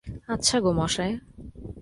আচ্ছা 0.27 0.57
গো 0.59 0.71
মশায়! 0.71 1.15